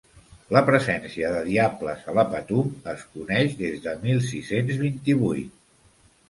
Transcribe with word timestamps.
La 0.55 0.61
presència 0.67 1.27
de 1.33 1.43
diables 1.49 2.07
a 2.11 2.15
la 2.19 2.23
Patum 2.31 2.71
es 2.95 3.03
coneix 3.19 3.53
des 3.61 3.77
de 3.85 3.95
mil 4.07 4.23
sis-cents 4.31 4.83
vint-i-vuit. 4.87 5.55